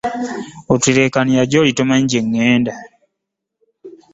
[0.73, 2.73] Otuleekaanira gy'oli tomanyi gye bagenda.